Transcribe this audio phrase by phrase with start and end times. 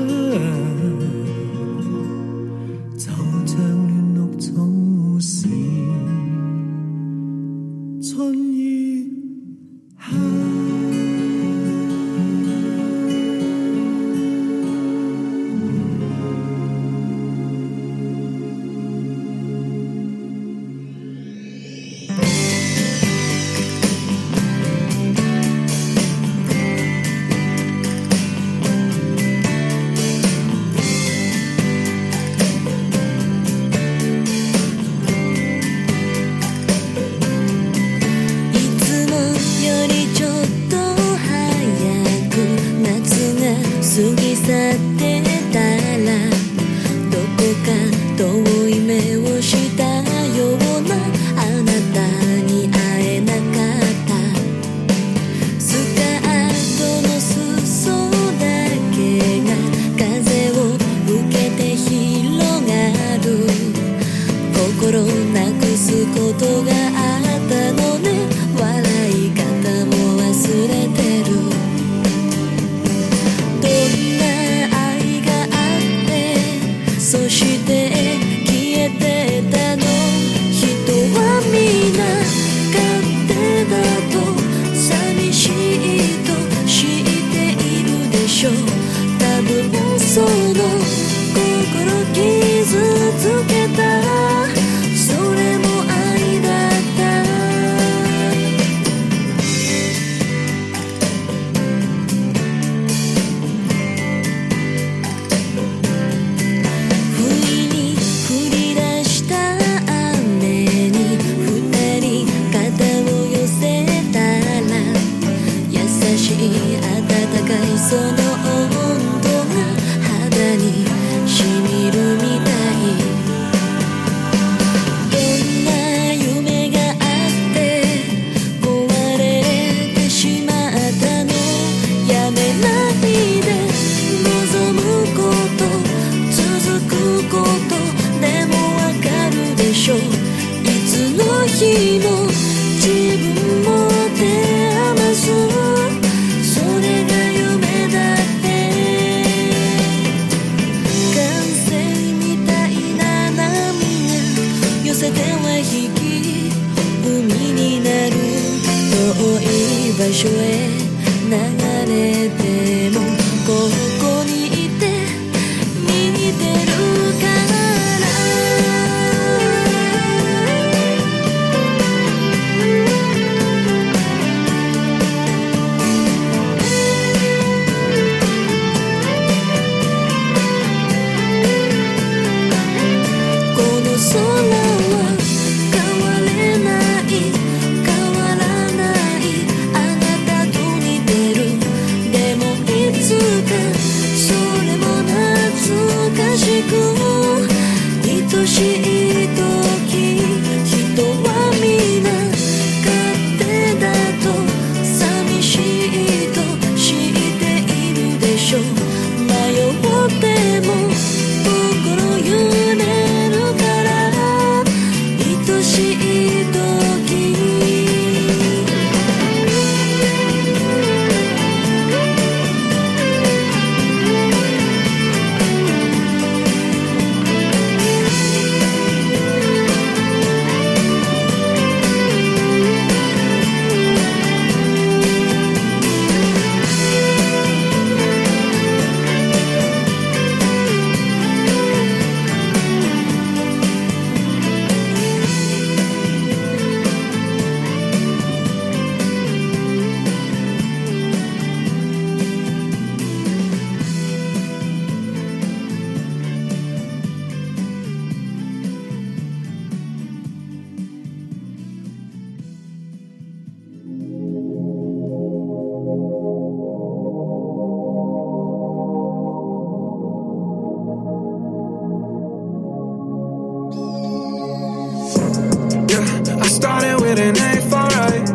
[275.89, 278.29] Yeah, I started with an A for right.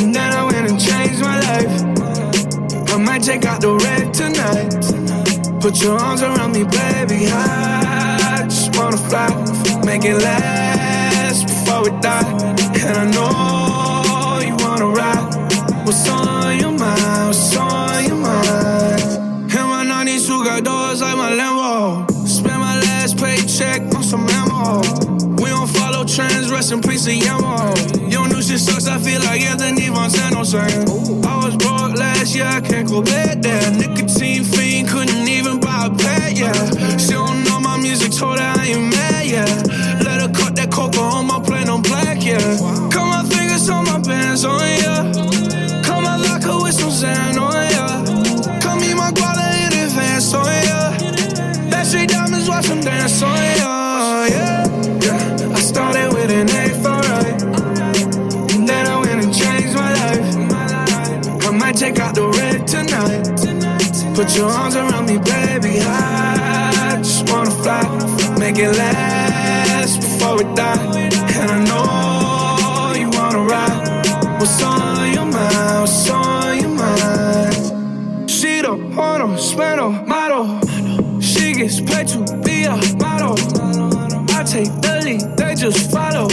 [0.00, 2.90] And then I went and changed my life.
[2.90, 4.72] I might take out the red tonight.
[5.60, 7.28] Put your arms around me, baby.
[7.30, 9.28] I just wanna fly.
[9.84, 12.28] Make it last before we die.
[12.80, 15.28] And I know you wanna ride.
[15.84, 17.26] What's on your mind?
[17.26, 19.00] What's on your mind?
[19.52, 21.57] Him and I need got doors like my Lambo.
[26.18, 28.10] Trans transgressing priest of Yamaha.
[28.12, 30.88] Your new shit sucks, I feel like Anthony Montano saying,
[31.24, 33.70] I was broke last year, I can't go back there.
[33.70, 36.96] Nicotine fiend, couldn't even buy a pad, yeah.
[36.96, 37.46] She don't
[64.18, 65.78] Put your arms around me, baby.
[65.80, 67.82] I just wanna fly.
[68.36, 71.08] Make it last before we die.
[71.38, 71.58] And I
[72.96, 74.38] know you wanna ride.
[74.40, 75.80] What's on your mind?
[75.82, 78.28] What's on your mind?
[78.28, 80.46] She don't want no spend model.
[81.20, 83.36] She gets paid to be a model.
[84.36, 86.28] I take the lead, they just follow.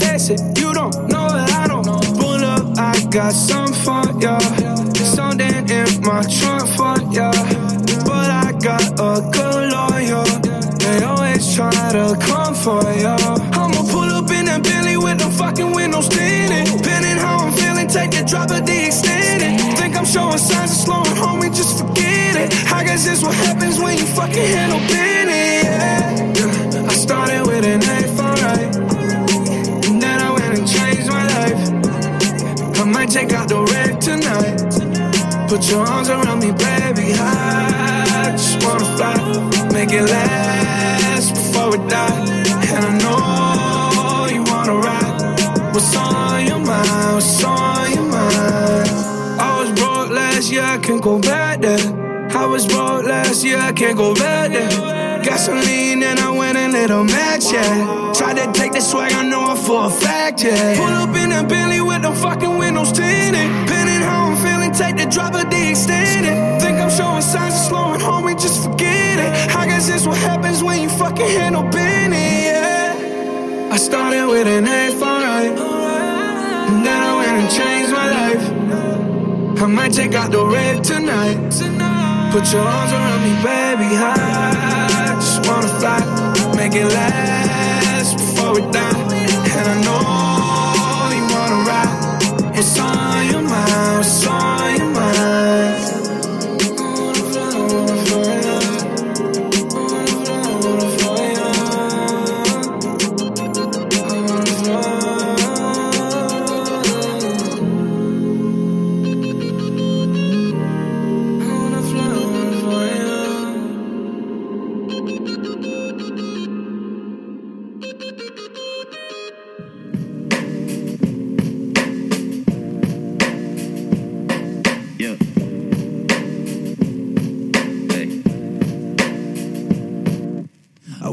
[0.00, 1.84] Face it, you don't know that I don't.
[2.18, 4.40] Pull up, I got some for ya.
[4.58, 4.77] Yeah
[5.18, 7.28] something in my trunk for ya.
[8.06, 10.24] But I got a good lawyer.
[10.82, 13.16] They always try to come for ya.
[13.58, 16.66] I'ma pull up in that Bentley with no fucking windows tinted.
[16.70, 19.52] Depending how I'm feeling, take the drop of the extended.
[19.78, 22.48] Think I'm showing signs of slowing, homie, just forget it.
[22.78, 25.64] I guess this what happens when you fucking handle business.
[25.66, 26.20] Yeah.
[26.38, 26.92] yeah.
[26.92, 28.70] I started with an A, alright.
[29.88, 31.58] And then I went and changed my life.
[32.80, 34.86] I might take out the red tonight.
[35.48, 37.14] Put your arms around me, baby.
[37.14, 39.16] I just wanna fly.
[39.72, 42.26] Make it last before we die.
[42.70, 45.72] And I know you wanna ride.
[45.72, 47.14] What's on your mind?
[47.14, 48.88] What's on your mind?
[49.40, 51.82] I was broke last year, I can't go back there.
[52.42, 54.68] I was broke last year, I can't go back there.
[55.24, 58.12] Gasoline and I went and lit a match, yeah.
[58.14, 60.76] Tried to take the swag, I know I'm for a fact, yeah.
[60.76, 63.48] Pull up in a Bentley with no fucking windows tinted
[64.78, 66.34] take the drop of the extended.
[66.62, 69.32] Think I'm showing signs of slowing, homie, just forget it.
[69.56, 73.70] I guess this what happens when you fucking handle no business, yeah.
[73.74, 75.52] I started with an A for right.
[76.70, 79.62] And then I went and changed my life.
[79.62, 81.34] I might take out the red tonight.
[82.32, 86.00] Put your arms around me, baby, I just wanna fly.
[86.56, 89.00] Make it last before we die.
[89.54, 89.98] And I know
[91.16, 92.58] you wanna ride.
[92.58, 94.57] It's on your mind, it's on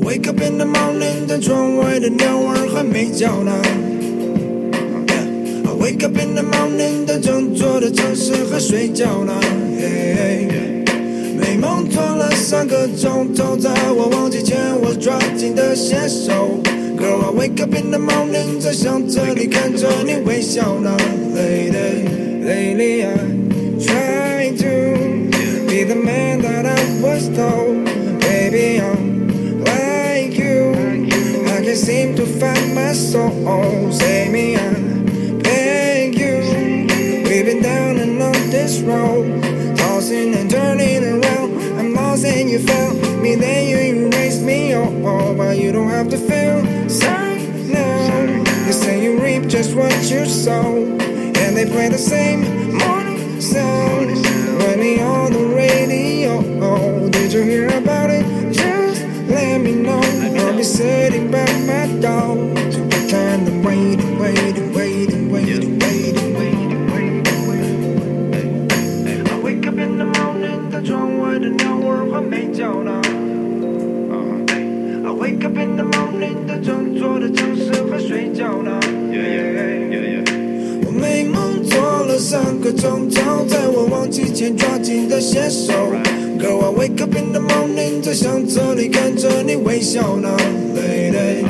[0.06, 3.52] Wake up in the morning，但窗外的鸟儿还没叫呢。
[5.82, 9.34] Wake up in the morning，但整座的城市还睡觉呢。
[11.40, 16.60] 美梦做了三个钟头，在我忘记前我抓紧的纤手。
[16.96, 20.96] Girl, I wake up in the morning，在想着你，看着你微笑呢。
[21.36, 22.06] Lady,
[22.46, 23.18] lately I
[23.80, 25.38] t r y to
[25.72, 27.85] be the man that I was though.
[31.86, 33.92] seem to find my soul.
[33.92, 34.70] Say me, I
[35.48, 36.40] beg you.
[37.30, 39.44] We've been down and on this road,
[39.78, 41.52] tossing and turning around.
[41.78, 44.74] I'm lost and you found me, then you erased me.
[44.74, 46.58] all, but you don't have to feel
[46.90, 47.38] sad
[47.70, 48.66] now.
[48.66, 50.68] You say you reap just what you sow,
[51.44, 52.40] and they play the same
[52.84, 54.10] morning sound.
[54.62, 56.32] Running on the radio,
[57.12, 57.85] did you hear?
[60.66, 62.38] sitting by my dog.
[62.40, 65.58] I'm trying to wait and wait and wait and wait yeah.
[65.62, 67.72] and wait and wait and wait
[68.04, 68.72] and
[69.24, 69.32] wait.
[69.32, 72.88] I wake up in the morning, the drunk word and hour of a mate down.
[75.08, 78.66] I wake up in the morning, the drunk door, the drunk silver straight down.
[78.66, 80.86] Yeah, yeah, yeah, yeah.
[80.88, 83.35] 我美梦做了三个钟头。
[84.56, 85.74] 抓紧的牵手
[86.40, 90.30] ，Girl，I wake up in the morning，在相册里看着你微笑呢
[90.76, 91.46] ，Lady。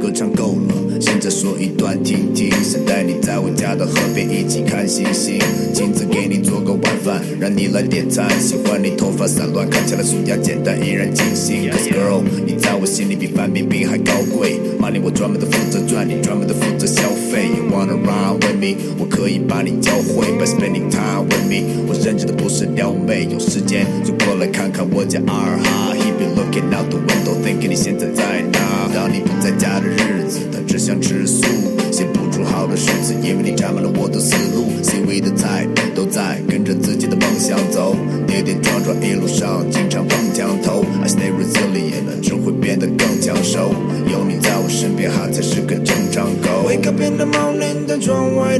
[0.00, 2.50] 歌唱够了，现在说一段听听。
[2.62, 5.38] 想带你在我家的河边一起看星星，
[5.72, 8.28] 亲自给你做个晚饭，让你来点餐。
[8.40, 11.70] 喜欢你头发散乱，看起来素雅简单，依然清新。
[11.70, 14.60] Cause girl，你在我心里比范冰冰还高贵。
[14.84, 17.48] money，我专门的负责赚，你专门的负责消费。
[17.56, 18.76] You Wanna run with me？
[18.98, 20.36] 我可以把你教会。
[20.38, 25.94] By spending time with me，我认真的不是撩妹，有时间就过来看看我家二哈。
[25.96, 28.58] He be looking out the window，thinking 你现在在哪？
[28.94, 31.46] 当你不在家的日子，他只想吃素，
[31.90, 33.93] 写不出好的诗词，因为你沾满了。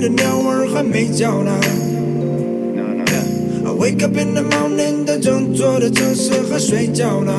[0.04, 1.50] 的鸟儿还没叫呢。
[3.66, 7.32] I Wake up in the morning，当整座的城市还睡觉呢。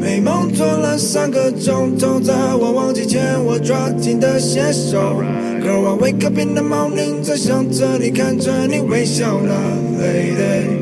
[0.00, 5.22] 美梦做了三个钟头，在我忘记前我抓紧的携手。
[5.62, 9.54] Girl，I wake up in the morning，在想着你，看着你微笑呢。
[9.98, 10.76] Lady，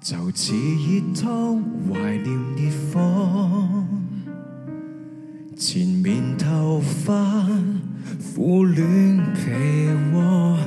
[0.00, 1.63] 早起一头。
[5.56, 7.12] 缠绵头发，
[8.34, 8.84] 苦恋
[9.34, 9.88] 被
[10.18, 10.58] 窝，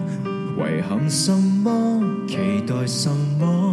[0.60, 2.02] 遗憾什么？
[2.26, 3.67] 期待什么？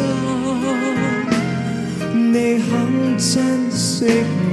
[2.13, 4.05] 你肯珍惜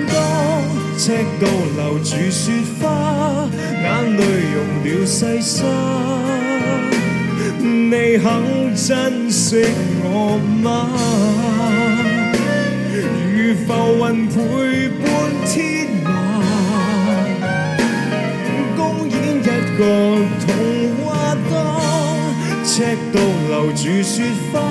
[0.09, 0.63] 多
[0.97, 2.51] 赤道留住雪
[2.81, 3.47] 花，
[3.81, 5.63] 眼泪融了细沙，
[7.63, 9.55] 你肯珍惜
[10.03, 11.91] 我吗？
[13.53, 13.73] 浮
[14.11, 15.01] 云陪伴
[15.47, 16.11] 天马，
[18.75, 19.39] 公演一
[19.77, 19.79] 个
[20.45, 20.53] 童
[21.05, 21.11] 话。
[21.49, 21.51] 光
[22.65, 24.13] 赤度留住雪
[24.51, 24.61] 花，画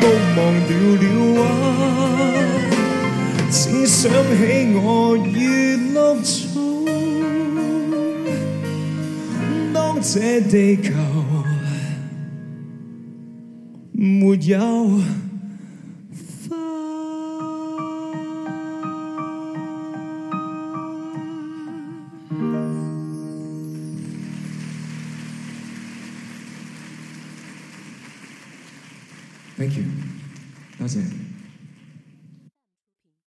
[0.00, 0.02] 布
[0.36, 0.70] 忘掉
[1.00, 1.02] 了
[1.38, 1.40] 画。
[3.50, 3.54] 只
[3.86, 4.12] 想起
[4.74, 4.86] 我
[5.32, 5.40] 月
[5.94, 6.30] 落中，
[9.72, 10.90] 当这地球
[13.92, 15.21] 没有。